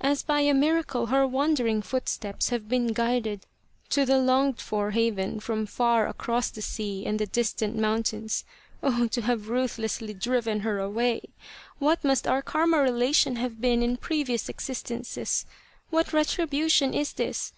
As 0.00 0.22
by 0.22 0.42
a 0.42 0.54
miracle 0.54 1.06
her 1.06 1.26
wandering 1.26 1.82
footsteps 1.82 2.50
have 2.50 2.68
been 2.68 2.92
guided 2.92 3.46
to 3.88 4.04
the 4.06 4.16
longed 4.16 4.60
for 4.60 4.92
haven 4.92 5.40
from 5.40 5.66
far 5.66 6.06
across 6.06 6.50
the 6.50 6.62
sea 6.62 7.04
and 7.04 7.18
the 7.18 7.26
distant 7.26 7.76
mountains. 7.76 8.44
Oh, 8.80 9.08
to 9.08 9.22
have 9.22 9.48
ruthlessly 9.48 10.14
driven 10.14 10.60
her 10.60 10.78
away! 10.78 11.22
What 11.80 12.04
must 12.04 12.28
our 12.28 12.42
Karma 12.42 12.78
relation 12.80 13.34
have 13.42 13.60
been 13.60 13.82
in 13.82 13.96
previous 13.96 14.48
existences! 14.48 15.46
What 15.90 16.12
retribution 16.12 16.94
is 16.94 17.14
this! 17.14 17.52